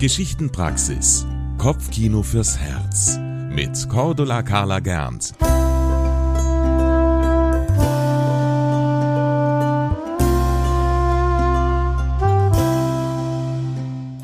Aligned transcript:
Geschichtenpraxis. 0.00 1.26
Kopfkino 1.58 2.22
fürs 2.22 2.56
Herz. 2.56 3.18
Mit 3.50 3.86
Cordula 3.90 4.42
Carla 4.42 4.80
Gernt. 4.80 5.34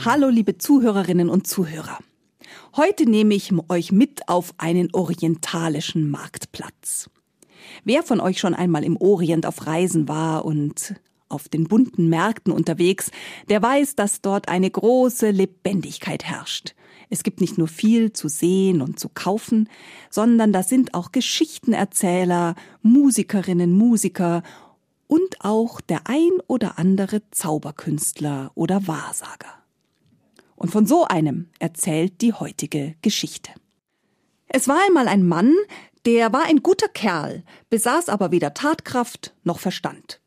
Hallo 0.03 0.31
liebe 0.31 0.57
Zuhörerinnen 0.57 1.29
und 1.29 1.47
Zuhörer. 1.47 1.99
Heute 2.75 3.05
nehme 3.05 3.35
ich 3.35 3.53
euch 3.69 3.93
mit 3.93 4.31
auf 4.31 4.55
einen 4.57 4.89
orientalischen 4.95 6.11
Marktplatz. 6.11 7.11
Wer 7.85 8.03
von 8.03 8.21
euch 8.21 8.39
schon 8.39 8.55
einmal 8.55 8.83
im 8.83 8.97
Orient 8.97 9.45
auf 9.45 9.67
Reisen 9.67 10.09
war 10.09 10.47
und 10.47 10.95
auf 11.29 11.49
den 11.49 11.65
bunten 11.65 12.09
Märkten 12.09 12.53
unterwegs, 12.53 13.11
der 13.49 13.63
weiß, 13.63 13.97
dass 13.97 14.21
dort 14.21 14.49
eine 14.49 14.71
große 14.71 15.31
Lebendigkeit 15.31 16.25
herrscht. 16.25 16.75
Es 17.09 17.23
gibt 17.23 17.41
nicht 17.41 17.57
nur 17.57 17.69
viel 17.69 18.13
zu 18.13 18.29
sehen 18.29 18.81
und 18.83 18.99
zu 18.99 19.09
kaufen, 19.09 19.69
sondern 20.11 20.53
da 20.53 20.63
sind 20.63 20.95
auch 20.95 21.13
Geschichtenerzähler, 21.13 22.55
Musikerinnen, 22.83 23.73
Musiker 23.73 24.43
und 25.07 25.45
auch 25.45 25.81
der 25.81 26.03
ein 26.07 26.33
oder 26.49 26.79
andere 26.79 27.23
Zauberkünstler 27.31 28.51
oder 28.55 28.89
Wahrsager. 28.89 29.63
Und 30.57 30.71
von 30.71 30.87
so 30.87 31.05
einem 31.05 31.49
erzählt 31.59 32.23
die 32.23 32.33
heutige 32.33 32.97
Geschichte. 33.03 33.53
Es 34.49 34.69
war 34.69 34.79
einmal 34.87 35.07
ein 35.07 35.27
Mann, 35.27 35.55
der 36.07 36.33
war 36.33 36.45
ein 36.47 36.63
guter 36.63 36.89
Kerl, 36.89 37.45
besaß 37.69 38.09
aber 38.09 38.31
weder 38.31 38.55
Tatkraft 38.55 39.35
noch 39.45 39.59
Verstand. 39.59 40.21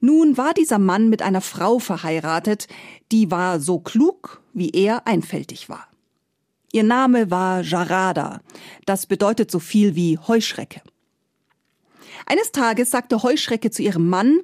Nun 0.00 0.36
war 0.36 0.54
dieser 0.54 0.78
Mann 0.78 1.08
mit 1.08 1.22
einer 1.22 1.40
Frau 1.40 1.78
verheiratet, 1.78 2.68
die 3.12 3.30
war 3.30 3.60
so 3.60 3.78
klug, 3.78 4.42
wie 4.52 4.70
er 4.70 5.06
einfältig 5.06 5.68
war. 5.68 5.88
Ihr 6.72 6.82
Name 6.82 7.30
war 7.30 7.62
Jarada, 7.62 8.40
das 8.84 9.06
bedeutet 9.06 9.50
so 9.50 9.58
viel 9.58 9.94
wie 9.94 10.18
Heuschrecke. 10.18 10.82
Eines 12.26 12.50
Tages 12.50 12.90
sagte 12.90 13.22
Heuschrecke 13.22 13.70
zu 13.70 13.82
ihrem 13.82 14.08
Mann, 14.08 14.40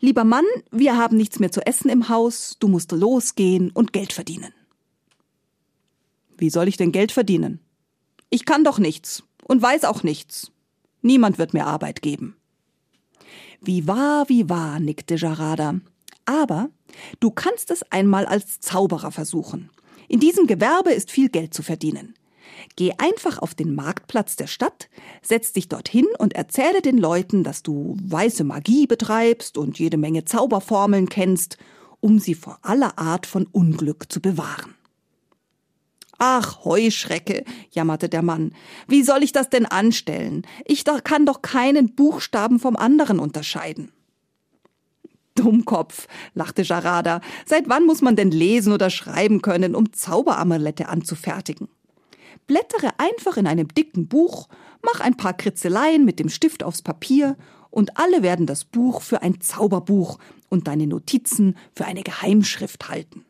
Lieber 0.00 0.24
Mann, 0.24 0.44
wir 0.70 0.96
haben 0.96 1.16
nichts 1.16 1.38
mehr 1.38 1.52
zu 1.52 1.64
essen 1.64 1.88
im 1.88 2.08
Haus, 2.08 2.56
du 2.58 2.68
musst 2.68 2.92
losgehen 2.92 3.70
und 3.70 3.92
Geld 3.92 4.12
verdienen. 4.12 4.52
Wie 6.36 6.50
soll 6.50 6.68
ich 6.68 6.76
denn 6.76 6.92
Geld 6.92 7.12
verdienen? 7.12 7.60
Ich 8.30 8.44
kann 8.44 8.64
doch 8.64 8.78
nichts 8.78 9.22
und 9.44 9.62
weiß 9.62 9.84
auch 9.84 10.02
nichts. 10.02 10.50
Niemand 11.02 11.38
wird 11.38 11.54
mir 11.54 11.66
Arbeit 11.66 12.02
geben. 12.02 12.36
Wie 13.62 13.86
wahr, 13.86 14.28
wie 14.28 14.48
wahr, 14.48 14.80
nickte 14.80 15.16
Jarada. 15.16 15.80
Aber 16.24 16.70
du 17.20 17.30
kannst 17.30 17.70
es 17.70 17.82
einmal 17.90 18.24
als 18.26 18.60
Zauberer 18.60 19.10
versuchen. 19.10 19.70
In 20.08 20.18
diesem 20.18 20.46
Gewerbe 20.46 20.90
ist 20.90 21.10
viel 21.10 21.28
Geld 21.28 21.52
zu 21.52 21.62
verdienen. 21.62 22.14
Geh 22.76 22.92
einfach 22.98 23.38
auf 23.38 23.54
den 23.54 23.74
Marktplatz 23.74 24.36
der 24.36 24.46
Stadt, 24.46 24.88
setz 25.22 25.52
dich 25.52 25.68
dorthin 25.68 26.06
und 26.18 26.34
erzähle 26.34 26.82
den 26.82 26.98
Leuten, 26.98 27.44
dass 27.44 27.62
du 27.62 27.96
weiße 28.02 28.44
Magie 28.44 28.86
betreibst 28.86 29.58
und 29.58 29.78
jede 29.78 29.96
Menge 29.96 30.24
Zauberformeln 30.24 31.08
kennst, 31.08 31.58
um 32.00 32.18
sie 32.18 32.34
vor 32.34 32.58
aller 32.62 32.98
Art 32.98 33.26
von 33.26 33.46
Unglück 33.46 34.10
zu 34.10 34.20
bewahren. 34.20 34.74
Ach, 36.22 36.66
Heuschrecke, 36.66 37.44
jammerte 37.70 38.10
der 38.10 38.20
Mann. 38.20 38.52
Wie 38.86 39.02
soll 39.02 39.22
ich 39.22 39.32
das 39.32 39.48
denn 39.48 39.64
anstellen? 39.64 40.46
Ich 40.66 40.84
kann 40.84 41.24
doch 41.24 41.40
keinen 41.40 41.94
Buchstaben 41.94 42.60
vom 42.60 42.76
anderen 42.76 43.18
unterscheiden. 43.18 43.90
Dummkopf, 45.34 46.08
lachte 46.34 46.60
Jarada. 46.60 47.22
Seit 47.46 47.70
wann 47.70 47.86
muss 47.86 48.02
man 48.02 48.16
denn 48.16 48.32
lesen 48.32 48.74
oder 48.74 48.90
schreiben 48.90 49.40
können, 49.40 49.74
um 49.74 49.94
Zauberamulette 49.94 50.90
anzufertigen? 50.90 51.68
Blättere 52.46 52.90
einfach 52.98 53.38
in 53.38 53.46
einem 53.46 53.68
dicken 53.68 54.06
Buch, 54.06 54.48
mach 54.82 55.00
ein 55.00 55.16
paar 55.16 55.32
Kritzeleien 55.32 56.04
mit 56.04 56.18
dem 56.18 56.28
Stift 56.28 56.62
aufs 56.62 56.82
Papier 56.82 57.38
und 57.70 57.96
alle 57.96 58.22
werden 58.22 58.44
das 58.44 58.66
Buch 58.66 59.00
für 59.00 59.22
ein 59.22 59.40
Zauberbuch 59.40 60.18
und 60.50 60.68
deine 60.68 60.86
Notizen 60.86 61.56
für 61.74 61.86
eine 61.86 62.02
Geheimschrift 62.02 62.90
halten 62.90 63.24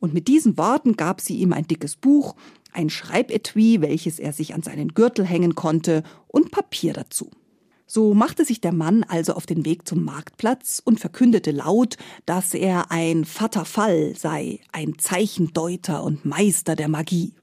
und 0.00 0.14
mit 0.14 0.26
diesen 0.28 0.58
Worten 0.58 0.96
gab 0.96 1.20
sie 1.20 1.36
ihm 1.36 1.52
ein 1.52 1.66
dickes 1.66 1.94
Buch, 1.96 2.34
ein 2.72 2.90
Schreibetui, 2.90 3.80
welches 3.80 4.18
er 4.18 4.32
sich 4.32 4.54
an 4.54 4.62
seinen 4.62 4.94
Gürtel 4.94 5.24
hängen 5.24 5.54
konnte, 5.54 6.02
und 6.26 6.50
Papier 6.50 6.92
dazu. 6.92 7.30
So 7.86 8.14
machte 8.14 8.44
sich 8.44 8.60
der 8.60 8.72
Mann 8.72 9.02
also 9.02 9.34
auf 9.34 9.46
den 9.46 9.64
Weg 9.64 9.86
zum 9.86 10.04
Marktplatz 10.04 10.80
und 10.84 11.00
verkündete 11.00 11.50
laut, 11.50 11.96
dass 12.24 12.54
er 12.54 12.92
ein 12.92 13.24
Vaterfall 13.24 14.14
sei, 14.16 14.60
ein 14.72 14.96
Zeichendeuter 14.98 16.04
und 16.04 16.24
Meister 16.24 16.76
der 16.76 16.88
Magie. 16.88 17.34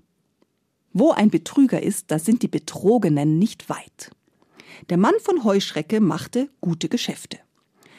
Wo 0.94 1.12
ein 1.12 1.29
Betrüger 1.29 1.84
ist, 1.84 2.12
da 2.12 2.18
sind 2.18 2.44
die 2.44 2.47
Betrogenen 2.47 3.38
nicht 3.38 3.69
weit. 3.69 4.12
Der 4.89 4.97
Mann 4.97 5.16
von 5.22 5.44
Heuschrecke 5.44 6.00
machte 6.00 6.50
gute 6.62 6.88
Geschäfte. 6.88 7.39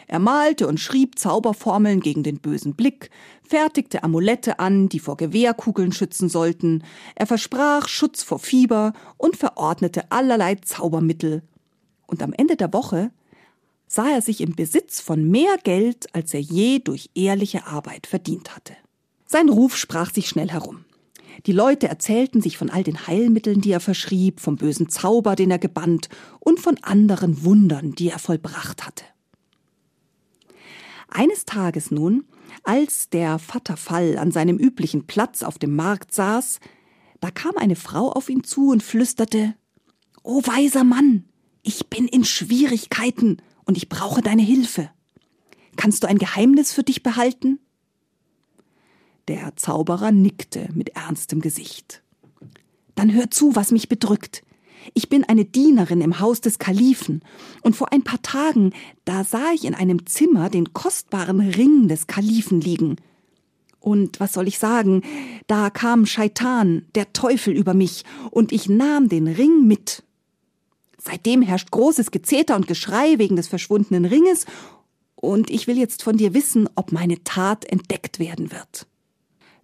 Er 0.08 0.18
malte 0.18 0.66
und 0.66 0.80
schrieb 0.80 1.18
Zauberformeln 1.18 2.00
gegen 2.00 2.22
den 2.22 2.38
bösen 2.38 2.74
Blick, 2.74 3.10
fertigte 3.46 4.02
Amulette 4.02 4.58
an, 4.58 4.88
die 4.88 5.00
vor 5.00 5.18
Gewehrkugeln 5.18 5.92
schützen 5.92 6.30
sollten, 6.30 6.82
er 7.14 7.26
versprach 7.26 7.88
Schutz 7.88 8.22
vor 8.22 8.38
Fieber 8.38 8.94
und 9.18 9.36
verordnete 9.36 10.10
allerlei 10.10 10.54
Zaubermittel. 10.54 11.42
Und 12.06 12.22
am 12.22 12.32
Ende 12.32 12.56
der 12.56 12.72
Woche 12.72 13.10
sah 13.86 14.08
er 14.08 14.22
sich 14.22 14.40
im 14.40 14.54
Besitz 14.54 15.00
von 15.00 15.28
mehr 15.28 15.56
Geld, 15.62 16.06
als 16.14 16.32
er 16.32 16.40
je 16.40 16.78
durch 16.78 17.10
ehrliche 17.14 17.66
Arbeit 17.66 18.06
verdient 18.06 18.56
hatte. 18.56 18.74
Sein 19.26 19.50
Ruf 19.50 19.76
sprach 19.76 20.12
sich 20.12 20.26
schnell 20.26 20.50
herum. 20.50 20.86
Die 21.44 21.52
Leute 21.52 21.86
erzählten 21.86 22.40
sich 22.40 22.56
von 22.56 22.70
all 22.70 22.82
den 22.82 23.06
Heilmitteln, 23.06 23.60
die 23.60 23.72
er 23.72 23.80
verschrieb, 23.80 24.40
vom 24.40 24.56
bösen 24.56 24.88
Zauber, 24.88 25.36
den 25.36 25.50
er 25.50 25.58
gebannt, 25.58 26.08
und 26.40 26.60
von 26.60 26.78
anderen 26.82 27.44
Wundern, 27.44 27.92
die 27.92 28.08
er 28.08 28.18
vollbracht 28.18 28.86
hatte. 28.86 29.04
Eines 31.18 31.44
Tages 31.46 31.90
nun, 31.90 32.26
als 32.62 33.10
der 33.10 33.40
Vaterfall 33.40 34.18
an 34.18 34.30
seinem 34.30 34.56
üblichen 34.56 35.08
Platz 35.08 35.42
auf 35.42 35.58
dem 35.58 35.74
Markt 35.74 36.14
saß, 36.14 36.60
da 37.20 37.32
kam 37.32 37.56
eine 37.56 37.74
Frau 37.74 38.12
auf 38.12 38.28
ihn 38.28 38.44
zu 38.44 38.68
und 38.68 38.84
flüsterte 38.84 39.56
O 40.22 40.42
weiser 40.46 40.84
Mann, 40.84 41.24
ich 41.64 41.88
bin 41.88 42.06
in 42.06 42.24
Schwierigkeiten 42.24 43.38
und 43.64 43.76
ich 43.76 43.88
brauche 43.88 44.22
deine 44.22 44.42
Hilfe. 44.42 44.92
Kannst 45.74 46.04
du 46.04 46.06
ein 46.06 46.18
Geheimnis 46.18 46.72
für 46.72 46.84
dich 46.84 47.02
behalten? 47.02 47.58
Der 49.26 49.56
Zauberer 49.56 50.12
nickte 50.12 50.68
mit 50.72 50.90
ernstem 50.90 51.40
Gesicht. 51.40 52.04
Dann 52.94 53.12
hör 53.12 53.28
zu, 53.28 53.56
was 53.56 53.72
mich 53.72 53.88
bedrückt. 53.88 54.44
Ich 54.94 55.08
bin 55.08 55.24
eine 55.24 55.44
Dienerin 55.44 56.00
im 56.00 56.20
Haus 56.20 56.40
des 56.40 56.58
Kalifen, 56.58 57.22
und 57.62 57.76
vor 57.76 57.92
ein 57.92 58.02
paar 58.02 58.22
Tagen, 58.22 58.72
da 59.04 59.24
sah 59.24 59.52
ich 59.54 59.64
in 59.64 59.74
einem 59.74 60.06
Zimmer 60.06 60.50
den 60.50 60.72
kostbaren 60.72 61.40
Ring 61.40 61.88
des 61.88 62.06
Kalifen 62.06 62.60
liegen. 62.60 62.96
Und 63.80 64.20
was 64.20 64.32
soll 64.32 64.48
ich 64.48 64.58
sagen, 64.58 65.02
da 65.46 65.70
kam 65.70 66.06
Scheitan, 66.06 66.86
der 66.94 67.12
Teufel, 67.12 67.54
über 67.54 67.74
mich, 67.74 68.04
und 68.30 68.52
ich 68.52 68.68
nahm 68.68 69.08
den 69.08 69.28
Ring 69.28 69.66
mit. 69.66 70.02
Seitdem 70.98 71.42
herrscht 71.42 71.70
großes 71.70 72.10
Gezeter 72.10 72.56
und 72.56 72.66
Geschrei 72.66 73.18
wegen 73.18 73.36
des 73.36 73.48
verschwundenen 73.48 74.04
Ringes, 74.04 74.46
und 75.14 75.50
ich 75.50 75.66
will 75.66 75.78
jetzt 75.78 76.02
von 76.02 76.16
dir 76.16 76.34
wissen, 76.34 76.68
ob 76.76 76.92
meine 76.92 77.22
Tat 77.24 77.64
entdeckt 77.64 78.18
werden 78.18 78.52
wird. 78.52 78.86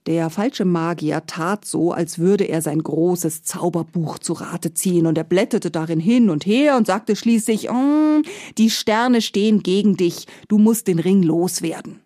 Der 0.07 0.29
falsche 0.29 0.67
Magier 0.67 1.25
tat 1.27 1.65
so, 1.65 1.93
als 1.93 2.19
würde 2.19 2.45
er 2.45 2.61
sein 2.61 2.83
großes 2.83 3.43
Zauberbuch 3.43 4.19
zu 4.19 4.35
Rate 4.35 4.75
ziehen, 4.75 5.07
und 5.07 5.17
er 5.17 5.25
blätterte 5.25 5.71
darin 5.71 6.01
hin 6.01 6.29
und 6.29 6.45
her 6.45 6.77
und 6.77 6.87
sagte 6.87 7.17
schließlich, 7.17 7.71
oh, 7.71 8.21
die 8.59 8.69
Sterne 8.69 9.23
stehen 9.23 9.63
gegen 9.63 9.97
dich, 9.97 10.27
du 10.49 10.59
musst 10.59 10.89
den 10.89 10.99
Ring 10.99 11.23
loswerden. 11.23 12.01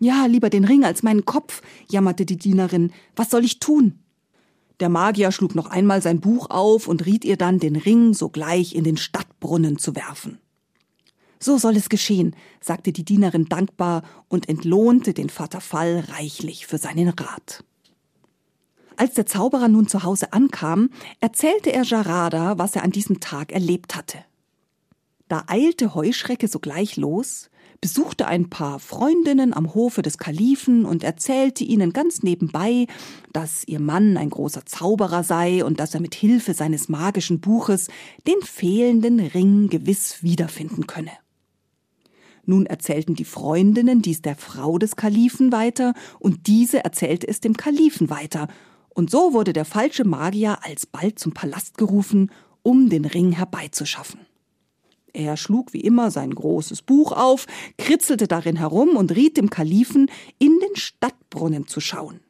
Ja, 0.00 0.26
lieber 0.26 0.50
den 0.50 0.64
Ring 0.64 0.82
als 0.84 1.04
meinen 1.04 1.24
Kopf, 1.24 1.62
jammerte 1.88 2.26
die 2.26 2.38
Dienerin, 2.38 2.90
was 3.14 3.30
soll 3.30 3.44
ich 3.44 3.60
tun? 3.60 4.00
Der 4.80 4.88
Magier 4.88 5.30
schlug 5.30 5.54
noch 5.54 5.66
einmal 5.66 6.02
sein 6.02 6.20
Buch 6.20 6.50
auf 6.50 6.88
und 6.88 7.06
riet 7.06 7.24
ihr 7.24 7.36
dann, 7.36 7.60
den 7.60 7.76
Ring 7.76 8.12
sogleich 8.12 8.74
in 8.74 8.82
den 8.82 8.96
Stadtbrunnen 8.96 9.78
zu 9.78 9.94
werfen. 9.94 10.38
So 11.42 11.56
soll 11.56 11.76
es 11.76 11.88
geschehen, 11.88 12.36
sagte 12.60 12.92
die 12.92 13.04
Dienerin 13.04 13.46
dankbar 13.46 14.02
und 14.28 14.48
entlohnte 14.48 15.14
den 15.14 15.30
Vater 15.30 15.62
Fall 15.62 16.04
reichlich 16.10 16.66
für 16.66 16.76
seinen 16.76 17.08
Rat. 17.08 17.64
Als 18.96 19.14
der 19.14 19.24
Zauberer 19.24 19.68
nun 19.68 19.88
zu 19.88 20.02
Hause 20.02 20.34
ankam, 20.34 20.90
erzählte 21.20 21.72
er 21.72 21.84
Jarada, 21.84 22.58
was 22.58 22.76
er 22.76 22.82
an 22.82 22.90
diesem 22.90 23.20
Tag 23.20 23.50
erlebt 23.52 23.96
hatte. 23.96 24.18
Da 25.28 25.44
eilte 25.46 25.94
Heuschrecke 25.94 26.48
sogleich 26.48 26.98
los, 26.98 27.48
besuchte 27.80 28.26
ein 28.26 28.50
paar 28.50 28.78
Freundinnen 28.78 29.54
am 29.54 29.74
Hofe 29.74 30.02
des 30.02 30.18
Kalifen 30.18 30.84
und 30.84 31.02
erzählte 31.02 31.64
ihnen 31.64 31.94
ganz 31.94 32.22
nebenbei, 32.22 32.86
dass 33.32 33.64
ihr 33.66 33.80
Mann 33.80 34.18
ein 34.18 34.28
großer 34.28 34.66
Zauberer 34.66 35.24
sei 35.24 35.64
und 35.64 35.80
dass 35.80 35.94
er 35.94 36.00
mit 36.00 36.14
Hilfe 36.14 36.52
seines 36.52 36.90
magischen 36.90 37.40
Buches 37.40 37.88
den 38.26 38.42
fehlenden 38.42 39.20
Ring 39.20 39.68
gewiss 39.70 40.22
wiederfinden 40.22 40.86
könne. 40.86 41.12
Nun 42.44 42.66
erzählten 42.66 43.14
die 43.14 43.24
Freundinnen 43.24 44.02
dies 44.02 44.22
der 44.22 44.36
Frau 44.36 44.78
des 44.78 44.96
Kalifen 44.96 45.52
weiter, 45.52 45.94
und 46.18 46.46
diese 46.46 46.84
erzählte 46.84 47.28
es 47.28 47.40
dem 47.40 47.56
Kalifen 47.56 48.10
weiter, 48.10 48.48
und 48.90 49.10
so 49.10 49.32
wurde 49.32 49.52
der 49.52 49.64
falsche 49.64 50.04
Magier 50.04 50.58
alsbald 50.62 51.18
zum 51.18 51.32
Palast 51.32 51.78
gerufen, 51.78 52.30
um 52.62 52.90
den 52.90 53.04
Ring 53.04 53.32
herbeizuschaffen. 53.32 54.20
Er 55.12 55.36
schlug 55.36 55.72
wie 55.72 55.80
immer 55.80 56.10
sein 56.10 56.34
großes 56.34 56.82
Buch 56.82 57.12
auf, 57.12 57.46
kritzelte 57.78 58.28
darin 58.28 58.56
herum 58.56 58.90
und 58.96 59.14
riet 59.14 59.36
dem 59.36 59.50
Kalifen, 59.50 60.10
in 60.38 60.58
den 60.60 60.76
Stadtbrunnen 60.76 61.66
zu 61.66 61.80
schauen. 61.80 62.20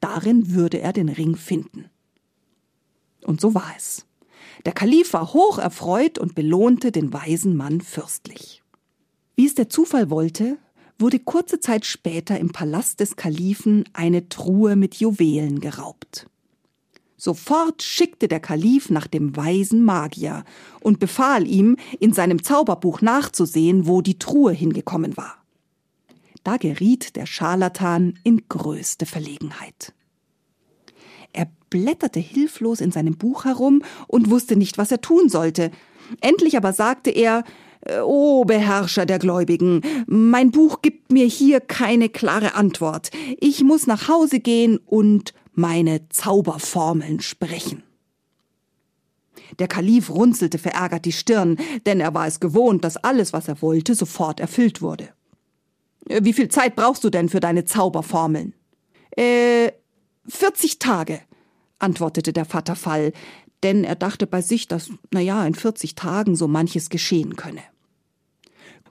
Darin 0.00 0.54
würde 0.54 0.80
er 0.80 0.92
den 0.92 1.08
Ring 1.08 1.36
finden. 1.36 1.90
Und 3.24 3.40
so 3.40 3.54
war 3.54 3.72
es. 3.76 4.06
Der 4.64 4.72
Kalif 4.72 5.12
war 5.12 5.32
hoch 5.32 5.58
erfreut 5.58 6.18
und 6.18 6.34
belohnte 6.34 6.90
den 6.90 7.12
weisen 7.12 7.56
Mann 7.56 7.80
fürstlich. 7.80 8.59
Wie 9.40 9.46
es 9.46 9.54
der 9.54 9.70
Zufall 9.70 10.10
wollte, 10.10 10.58
wurde 10.98 11.18
kurze 11.18 11.60
Zeit 11.60 11.86
später 11.86 12.38
im 12.38 12.52
Palast 12.52 13.00
des 13.00 13.16
Kalifen 13.16 13.84
eine 13.94 14.28
Truhe 14.28 14.76
mit 14.76 14.96
Juwelen 14.96 15.60
geraubt. 15.60 16.26
Sofort 17.16 17.82
schickte 17.82 18.28
der 18.28 18.40
Kalif 18.40 18.90
nach 18.90 19.06
dem 19.06 19.34
weisen 19.34 19.82
Magier 19.82 20.44
und 20.80 20.98
befahl 20.98 21.48
ihm, 21.48 21.78
in 22.00 22.12
seinem 22.12 22.42
Zauberbuch 22.42 23.00
nachzusehen, 23.00 23.86
wo 23.86 24.02
die 24.02 24.18
Truhe 24.18 24.52
hingekommen 24.52 25.16
war. 25.16 25.42
Da 26.44 26.58
geriet 26.58 27.16
der 27.16 27.24
Scharlatan 27.24 28.18
in 28.22 28.46
größte 28.46 29.06
Verlegenheit. 29.06 29.94
Er 31.32 31.50
blätterte 31.70 32.20
hilflos 32.20 32.82
in 32.82 32.92
seinem 32.92 33.16
Buch 33.16 33.46
herum 33.46 33.84
und 34.06 34.28
wusste 34.28 34.56
nicht, 34.56 34.76
was 34.76 34.92
er 34.92 35.00
tun 35.00 35.30
sollte. 35.30 35.70
Endlich 36.20 36.58
aber 36.58 36.74
sagte 36.74 37.08
er 37.08 37.42
O 38.02 38.44
Beherrscher 38.44 39.06
der 39.06 39.18
Gläubigen, 39.18 39.80
mein 40.06 40.50
Buch 40.50 40.82
gibt 40.82 41.10
mir 41.12 41.26
hier 41.26 41.60
keine 41.60 42.08
klare 42.08 42.54
Antwort. 42.54 43.10
Ich 43.40 43.62
muss 43.62 43.86
nach 43.86 44.08
Hause 44.08 44.40
gehen 44.40 44.78
und 44.84 45.32
meine 45.52 46.08
Zauberformeln 46.10 47.20
sprechen. 47.20 47.82
Der 49.58 49.68
Kalif 49.68 50.10
runzelte 50.10 50.58
verärgert 50.58 51.04
die 51.04 51.12
Stirn, 51.12 51.56
denn 51.86 52.00
er 52.00 52.14
war 52.14 52.26
es 52.26 52.40
gewohnt, 52.40 52.84
dass 52.84 52.96
alles, 52.96 53.32
was 53.32 53.48
er 53.48 53.60
wollte, 53.62 53.94
sofort 53.94 54.40
erfüllt 54.40 54.80
wurde. 54.82 55.08
Wie 56.06 56.32
viel 56.32 56.48
Zeit 56.48 56.76
brauchst 56.76 57.04
du 57.04 57.10
denn 57.10 57.28
für 57.28 57.40
deine 57.40 57.64
Zauberformeln? 57.64 58.54
Äh, 59.16 59.72
40 60.28 60.78
Tage, 60.78 61.20
antwortete 61.78 62.32
der 62.32 62.44
Vater 62.44 62.76
Fall, 62.76 63.12
denn 63.62 63.84
er 63.84 63.96
dachte 63.96 64.26
bei 64.26 64.42
sich, 64.42 64.68
dass, 64.68 64.90
na 65.10 65.20
ja, 65.20 65.44
in 65.46 65.54
40 65.54 65.94
Tagen 65.94 66.36
so 66.36 66.48
manches 66.48 66.88
geschehen 66.88 67.36
könne. 67.36 67.62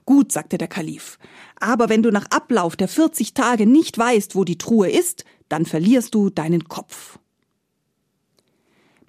Gut, 0.06 0.32
sagte 0.32 0.58
der 0.58 0.68
Kalif, 0.68 1.18
aber 1.60 1.88
wenn 1.88 2.02
du 2.02 2.10
nach 2.10 2.26
Ablauf 2.30 2.76
der 2.76 2.88
40 2.88 3.34
Tage 3.34 3.66
nicht 3.66 3.96
weißt, 3.96 4.34
wo 4.34 4.44
die 4.44 4.58
Truhe 4.58 4.90
ist, 4.90 5.24
dann 5.48 5.66
verlierst 5.66 6.14
du 6.14 6.30
deinen 6.30 6.68
Kopf. 6.68 7.18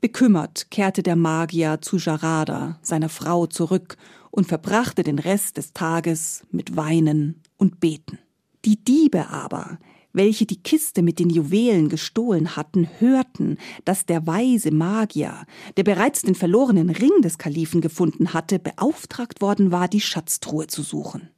Bekümmert 0.01 0.69
kehrte 0.71 1.03
der 1.03 1.15
Magier 1.15 1.79
zu 1.81 1.97
Jarada, 1.97 2.79
seiner 2.81 3.09
Frau, 3.09 3.45
zurück 3.45 3.97
und 4.31 4.47
verbrachte 4.47 5.03
den 5.03 5.19
Rest 5.19 5.57
des 5.57 5.73
Tages 5.73 6.43
mit 6.51 6.75
Weinen 6.75 7.41
und 7.57 7.79
Beten. 7.79 8.17
Die 8.65 8.83
Diebe 8.83 9.29
aber, 9.29 9.77
welche 10.13 10.45
die 10.45 10.61
Kiste 10.61 11.01
mit 11.01 11.19
den 11.19 11.29
Juwelen 11.29 11.89
gestohlen 11.89 12.55
hatten, 12.55 12.89
hörten, 12.99 13.57
dass 13.85 14.05
der 14.05 14.27
weise 14.27 14.71
Magier, 14.71 15.45
der 15.77 15.83
bereits 15.83 16.21
den 16.21 16.35
verlorenen 16.35 16.89
Ring 16.89 17.21
des 17.21 17.37
Kalifen 17.37 17.81
gefunden 17.81 18.33
hatte, 18.33 18.59
beauftragt 18.59 19.41
worden 19.41 19.71
war, 19.71 19.87
die 19.87 20.01
Schatztruhe 20.01 20.67
zu 20.67 20.81
suchen. 20.81 21.29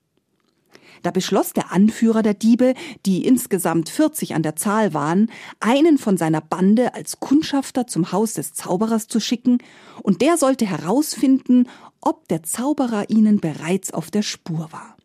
Da 1.04 1.12
beschloss 1.12 1.52
der 1.52 1.72
Anführer 1.72 2.24
der 2.24 2.34
Diebe, 2.34 2.74
die 3.06 3.28
insgesamt 3.28 3.90
40 3.90 4.36
an 4.36 4.42
der 4.42 4.56
Zahl 4.56 4.94
waren, 4.94 5.30
einen 5.60 5.98
von 5.98 6.18
seiner 6.18 6.40
Bande 6.40 6.96
als 6.96 7.20
Kundschafter 7.20 7.88
zum 7.88 8.14
Haus 8.14 8.34
des 8.34 8.54
Zauberers 8.54 9.08
zu 9.08 9.20
schicken, 9.20 9.58
und 10.02 10.22
der 10.22 10.38
sollte 10.38 10.66
herausfinden, 10.66 11.68
ob 12.00 12.28
der 12.30 12.44
Zauberer 12.44 13.10
ihnen 13.10 13.40
bereits 13.40 13.94
auf 13.94 14.12
der 14.12 14.22
Spur 14.22 14.70
war. 14.72 14.96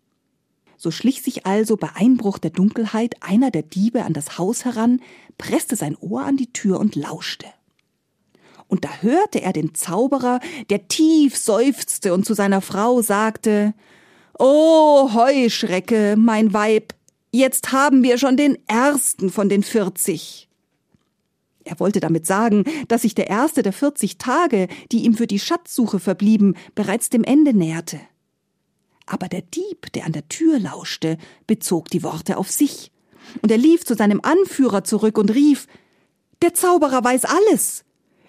So 0.81 0.93
schlich 0.93 1.23
sich 1.23 1.45
also 1.45 1.77
bei 1.77 1.91
Einbruch 1.95 2.39
der 2.39 2.53
Dunkelheit 2.53 3.17
einer 3.21 3.51
der 3.51 3.63
Diebe 3.63 4.05
an 4.05 4.13
das 4.13 4.39
Haus 4.39 4.65
heran, 4.65 5.03
presste 5.37 5.75
sein 5.75 5.97
Ohr 5.97 6.23
an 6.23 6.37
die 6.37 6.53
Tür 6.53 6.79
und 6.79 6.95
lauschte. 6.95 7.47
Und 8.69 8.85
da 8.85 8.91
hörte 9.01 9.43
er 9.43 9.53
den 9.53 9.75
Zauberer, 9.75 10.39
der 10.71 10.87
tief 10.87 11.37
seufzte 11.37 12.15
und 12.15 12.25
zu 12.25 12.35
seiner 12.35 12.61
Frau 12.61 13.03
sagte 13.03 13.75
Oh, 14.39 15.11
Heuschrecke, 15.15 16.15
mein 16.17 16.53
Weib, 16.53 16.95
jetzt 17.33 17.73
haben 17.73 18.05
wir 18.05 18.17
schon 18.19 18.37
den 18.37 18.57
ersten 18.69 19.31
von 19.31 19.49
den 19.49 19.65
vierzig. 19.65 20.49
Er 21.65 21.81
wollte 21.81 21.99
damit 21.99 22.25
sagen, 22.25 22.65
dass 22.87 23.03
sich 23.03 23.17
der 23.17 23.29
erste 23.29 23.63
der 23.63 23.73
vierzig 23.73 24.17
Tage, 24.17 24.69
die 24.93 25.05
ihm 25.05 25.15
für 25.15 25.27
die 25.27 25.41
Schatzsuche 25.41 25.99
verblieben, 25.99 26.55
bereits 26.77 27.11
dem 27.11 27.25
Ende 27.25 27.53
näherte. 27.53 27.99
Aber 29.09 29.29
der 29.29 29.43
Dieb, 29.43 29.91
der 29.95 30.05
an 30.05 30.13
der 30.13 30.29
Tür 30.29 30.59
lauschte, 30.59 31.17
bezog 31.47 31.89
die 31.89 32.03
Worte 32.03 32.37
auf 32.37 32.51
sich. 32.51 32.93
Und 33.43 33.51
er 33.51 33.57
lief 33.57 33.85
zu 33.85 33.95
seinem 33.95 34.21
Anführer 34.23 34.85
zurück 34.85 35.17
und 35.17 35.31
rief 35.31 35.67
Der 36.43 36.55
Zauberer 36.55 37.03
weiß 37.03 37.25
alles. 37.25 37.85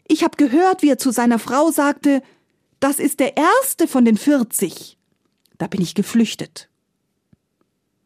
Ich 0.07 0.23
hab 0.23 0.37
gehört, 0.37 0.81
wie 0.81 0.89
er 0.89 0.97
zu 0.97 1.11
seiner 1.11 1.37
Frau 1.37 1.69
sagte 1.71 2.21
Das 2.79 2.99
ist 2.99 3.19
der 3.19 3.35
erste 3.35 3.87
von 3.87 4.05
den 4.05 4.17
vierzig. 4.17 4.97
Da 5.57 5.67
bin 5.67 5.81
ich 5.81 5.95
geflüchtet. 5.95 6.69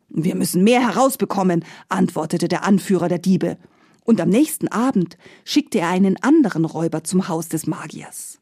Wir 0.09 0.35
müssen 0.35 0.63
mehr 0.63 0.81
herausbekommen, 0.81 1.63
antwortete 1.89 2.47
der 2.47 2.63
Anführer 2.63 3.07
der 3.07 3.19
Diebe. 3.19 3.57
Und 4.03 4.19
am 4.19 4.29
nächsten 4.29 4.67
Abend 4.67 5.17
schickte 5.45 5.79
er 5.79 5.89
einen 5.89 6.21
anderen 6.21 6.65
Räuber 6.65 7.03
zum 7.03 7.27
Haus 7.27 7.49
des 7.49 7.67
Magiers. 7.67 8.39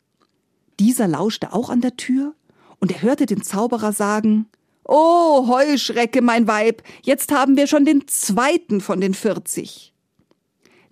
Dieser 0.79 1.07
lauschte 1.07 1.53
auch 1.53 1.69
an 1.69 1.81
der 1.81 1.97
Tür, 1.97 2.33
und 2.81 2.91
er 2.91 3.01
hörte 3.01 3.25
den 3.25 3.41
Zauberer 3.41 3.93
sagen 3.93 4.47
Oh, 4.83 5.47
Heuschrecke, 5.47 6.21
mein 6.21 6.47
Weib, 6.47 6.83
jetzt 7.03 7.31
haben 7.31 7.55
wir 7.55 7.67
schon 7.67 7.85
den 7.85 8.07
zweiten 8.07 8.81
von 8.81 8.99
den 8.99 9.13
vierzig. 9.13 9.93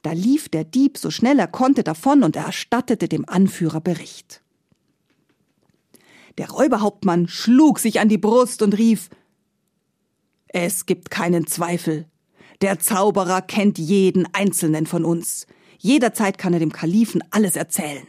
Da 0.03 0.13
lief 0.13 0.47
der 0.47 0.63
Dieb 0.63 0.97
so 0.97 1.11
schnell 1.11 1.39
er 1.39 1.47
konnte 1.47 1.83
davon 1.83 2.23
und 2.23 2.37
erstattete 2.37 3.09
dem 3.09 3.27
Anführer 3.27 3.81
Bericht. 3.81 4.41
Der 6.37 6.49
Räuberhauptmann 6.49 7.27
schlug 7.27 7.79
sich 7.79 7.99
an 7.99 8.07
die 8.07 8.17
Brust 8.17 8.61
und 8.61 8.77
rief 8.77 9.09
Es 10.47 10.85
gibt 10.85 11.11
keinen 11.11 11.47
Zweifel. 11.47 12.05
Der 12.61 12.79
Zauberer 12.79 13.41
kennt 13.41 13.77
jeden 13.77 14.25
einzelnen 14.33 14.85
von 14.85 15.03
uns. 15.03 15.47
Jederzeit 15.79 16.37
kann 16.37 16.53
er 16.53 16.59
dem 16.59 16.71
Kalifen 16.71 17.23
alles 17.31 17.55
erzählen. 17.55 18.07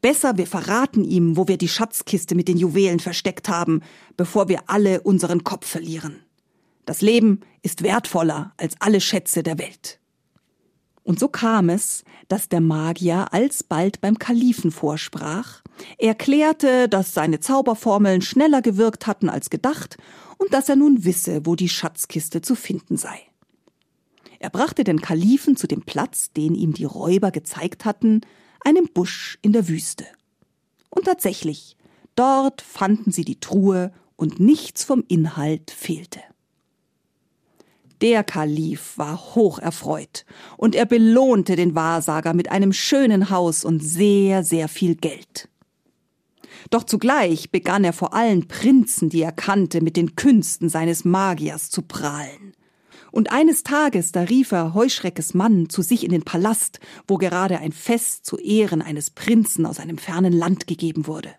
Besser, 0.00 0.38
wir 0.38 0.46
verraten 0.46 1.04
ihm, 1.04 1.36
wo 1.36 1.46
wir 1.46 1.58
die 1.58 1.68
Schatzkiste 1.68 2.34
mit 2.34 2.48
den 2.48 2.56
Juwelen 2.56 3.00
versteckt 3.00 3.48
haben, 3.48 3.82
bevor 4.16 4.48
wir 4.48 4.62
alle 4.66 5.02
unseren 5.02 5.44
Kopf 5.44 5.66
verlieren. 5.66 6.22
Das 6.86 7.02
Leben 7.02 7.40
ist 7.62 7.82
wertvoller 7.82 8.54
als 8.56 8.74
alle 8.80 9.00
Schätze 9.00 9.42
der 9.42 9.58
Welt. 9.58 10.00
Und 11.02 11.18
so 11.18 11.28
kam 11.28 11.68
es, 11.68 12.04
dass 12.28 12.48
der 12.48 12.60
Magier 12.60 13.32
alsbald 13.32 14.00
beim 14.00 14.18
Kalifen 14.18 14.70
vorsprach, 14.70 15.62
erklärte, 15.98 16.88
dass 16.88 17.14
seine 17.14 17.40
Zauberformeln 17.40 18.22
schneller 18.22 18.62
gewirkt 18.62 19.06
hatten 19.06 19.28
als 19.28 19.50
gedacht 19.50 19.96
und 20.38 20.52
dass 20.52 20.68
er 20.68 20.76
nun 20.76 21.04
wisse, 21.04 21.44
wo 21.44 21.56
die 21.56 21.68
Schatzkiste 21.68 22.42
zu 22.42 22.54
finden 22.54 22.96
sei. 22.96 23.18
Er 24.38 24.50
brachte 24.50 24.84
den 24.84 25.00
Kalifen 25.00 25.56
zu 25.56 25.66
dem 25.66 25.82
Platz, 25.82 26.32
den 26.32 26.54
ihm 26.54 26.72
die 26.72 26.84
Räuber 26.84 27.30
gezeigt 27.30 27.84
hatten, 27.84 28.22
einem 28.64 28.88
Busch 28.92 29.38
in 29.42 29.52
der 29.52 29.68
Wüste. 29.68 30.06
Und 30.90 31.04
tatsächlich, 31.04 31.76
dort 32.14 32.62
fanden 32.62 33.12
sie 33.12 33.24
die 33.24 33.40
Truhe 33.40 33.92
und 34.16 34.40
nichts 34.40 34.84
vom 34.84 35.04
Inhalt 35.08 35.70
fehlte. 35.70 36.20
Der 38.00 38.24
Kalif 38.24 38.96
war 38.96 39.34
hoch 39.34 39.58
erfreut, 39.58 40.24
und 40.56 40.74
er 40.74 40.86
belohnte 40.86 41.54
den 41.54 41.74
Wahrsager 41.74 42.32
mit 42.32 42.50
einem 42.50 42.72
schönen 42.72 43.30
Haus 43.30 43.64
und 43.64 43.80
sehr, 43.80 44.42
sehr 44.42 44.68
viel 44.68 44.94
Geld. 44.94 45.48
Doch 46.70 46.84
zugleich 46.84 47.50
begann 47.50 47.84
er 47.84 47.92
vor 47.92 48.14
allen 48.14 48.48
Prinzen, 48.48 49.10
die 49.10 49.22
er 49.22 49.32
kannte, 49.32 49.82
mit 49.82 49.96
den 49.96 50.16
Künsten 50.16 50.68
seines 50.68 51.04
Magiers 51.04 51.70
zu 51.70 51.82
prahlen. 51.82 52.54
Und 53.12 53.32
eines 53.32 53.62
Tages, 53.62 54.12
da 54.12 54.22
rief 54.22 54.52
er 54.52 54.74
Heuschreckes 54.74 55.34
Mann 55.34 55.68
zu 55.68 55.82
sich 55.82 56.04
in 56.04 56.10
den 56.10 56.22
Palast, 56.22 56.80
wo 57.06 57.16
gerade 57.16 57.58
ein 57.58 57.72
Fest 57.72 58.24
zu 58.24 58.36
Ehren 58.36 58.82
eines 58.82 59.10
Prinzen 59.10 59.66
aus 59.66 59.80
einem 59.80 59.98
fernen 59.98 60.32
Land 60.32 60.66
gegeben 60.66 61.06
wurde. 61.06 61.34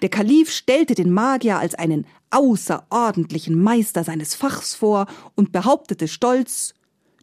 Der 0.00 0.08
Kalif 0.08 0.50
stellte 0.50 0.94
den 0.94 1.12
Magier 1.12 1.58
als 1.58 1.74
einen 1.74 2.06
außerordentlichen 2.30 3.60
Meister 3.60 4.04
seines 4.04 4.34
Fachs 4.34 4.74
vor 4.74 5.06
und 5.34 5.52
behauptete 5.52 6.08
stolz, 6.08 6.74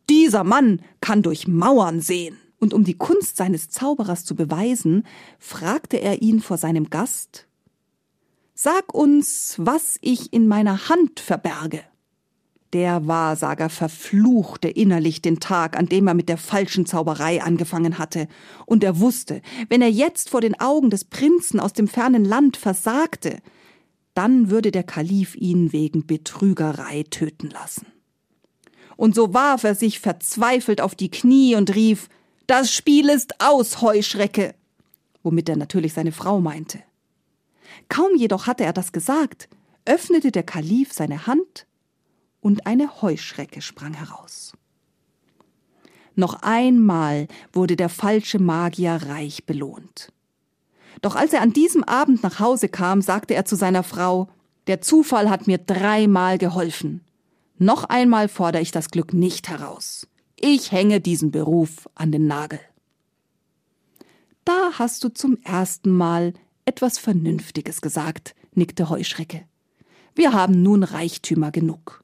dieser 0.10 0.44
Mann 0.44 0.82
kann 1.02 1.22
durch 1.22 1.48
Mauern 1.48 2.02
sehen. 2.02 2.38
Und 2.60 2.74
um 2.74 2.84
die 2.84 2.98
Kunst 2.98 3.38
seines 3.38 3.70
Zauberers 3.70 4.26
zu 4.26 4.36
beweisen, 4.36 5.06
fragte 5.38 5.98
er 5.98 6.22
ihn 6.22 6.42
vor 6.42 6.58
seinem 6.58 6.90
Gast, 6.90 7.48
Sag 8.54 8.94
uns, 8.94 9.56
was 9.58 9.98
ich 10.02 10.34
in 10.34 10.48
meiner 10.48 10.90
Hand 10.90 11.22
verberge. 11.22 11.82
Der 12.74 13.08
Wahrsager 13.08 13.70
verfluchte 13.70 14.70
innerlich 14.70 15.24
den 15.24 15.40
Tag, 15.40 15.76
an 15.76 15.88
dem 15.88 16.08
er 16.08 16.14
mit 16.14 16.30
der 16.30 16.38
falschen 16.38 16.86
Zauberei 16.86 17.42
angefangen 17.42 17.98
hatte, 17.98 18.28
und 18.68 18.84
er 18.84 19.00
wusste, 19.00 19.42
wenn 19.70 19.82
er 19.82 19.90
jetzt 19.90 20.30
vor 20.30 20.42
den 20.42 20.60
Augen 20.60 20.92
des 20.92 21.06
Prinzen 21.06 21.60
aus 21.60 21.74
dem 21.74 21.88
fernen 21.88 22.24
Land 22.24 22.58
versagte, 22.58 23.40
dann 24.14 24.52
würde 24.52 24.72
der 24.72 24.84
Kalif 24.84 25.36
ihn 25.36 25.74
wegen 25.74 26.06
Betrügerei 26.06 27.04
töten 27.10 27.50
lassen. 27.50 27.88
Und 28.98 29.16
so 29.16 29.34
warf 29.34 29.64
er 29.64 29.76
sich 29.76 30.00
verzweifelt 30.00 30.82
auf 30.82 30.94
die 30.94 31.10
Knie 31.10 31.56
und 31.56 31.74
rief 31.74 32.08
Das 32.46 32.72
Spiel 32.72 33.10
ist 33.10 33.42
aus, 33.42 33.82
Heuschrecke. 33.82 34.54
womit 35.24 35.50
er 35.50 35.56
natürlich 35.56 35.94
seine 35.94 36.12
Frau 36.12 36.40
meinte. 36.40 36.80
Kaum 37.88 38.16
jedoch 38.16 38.46
hatte 38.46 38.64
er 38.64 38.74
das 38.74 38.92
gesagt, 38.92 39.50
öffnete 39.86 40.32
der 40.32 40.44
Kalif 40.44 40.94
seine 40.94 41.26
Hand 41.26 41.66
und 42.42 42.66
eine 42.66 43.02
Heuschrecke 43.02 43.62
sprang 43.62 43.94
heraus. 43.94 44.54
Noch 46.16 46.42
einmal 46.42 47.28
wurde 47.54 47.76
der 47.76 47.90
falsche 47.90 48.40
Magier 48.40 49.00
reich 49.08 49.46
belohnt. 49.46 50.12
Doch 51.02 51.16
als 51.16 51.32
er 51.32 51.42
an 51.42 51.54
diesem 51.54 51.84
Abend 51.84 52.24
nach 52.24 52.40
Hause 52.40 52.68
kam, 52.68 53.02
sagte 53.02 53.36
er 53.36 53.46
zu 53.46 53.56
seiner 53.56 53.84
Frau, 53.84 54.28
der 54.68 54.82
Zufall 54.82 55.30
hat 55.30 55.48
mir 55.48 55.58
dreimal 55.58 56.38
geholfen. 56.38 57.02
Noch 57.58 57.86
einmal 57.86 58.28
fordere 58.28 58.62
ich 58.62 58.72
das 58.72 58.90
Glück 58.90 59.14
nicht 59.14 59.50
heraus. 59.50 60.08
Ich 60.36 60.72
hänge 60.72 61.00
diesen 61.00 61.32
Beruf 61.32 61.90
an 61.96 62.12
den 62.12 62.28
Nagel. 62.28 62.60
Da 64.44 64.72
hast 64.74 65.04
du 65.04 65.10
zum 65.10 65.38
ersten 65.44 65.92
Mal 65.92 66.34
etwas 66.66 66.98
Vernünftiges 66.98 67.82
gesagt, 67.82 68.36
nickte 68.54 68.90
Heuschrecke. 68.90 69.46
Wir 70.16 70.34
haben 70.34 70.62
nun 70.62 70.84
Reichtümer 70.84 71.52
genug 71.52 72.04